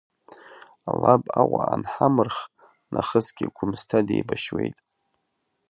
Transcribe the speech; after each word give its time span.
Лаб 1.01 1.23
Аҟәа 1.41 1.61
анҳамырх 1.73 2.37
нахысгьы 2.93 3.45
Гәмысҭа 3.55 3.99
деибашьуеит. 4.07 4.77